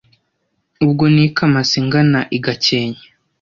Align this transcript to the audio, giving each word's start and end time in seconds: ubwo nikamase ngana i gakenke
ubwo 0.85 1.03
nikamase 1.13 1.77
ngana 1.87 2.19
i 2.37 2.39
gakenke 2.43 3.05